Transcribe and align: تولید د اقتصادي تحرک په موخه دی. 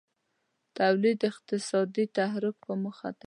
تولید 0.77 1.17
د 1.21 1.23
اقتصادي 1.31 2.05
تحرک 2.15 2.55
په 2.65 2.73
موخه 2.83 3.09
دی. 3.15 3.19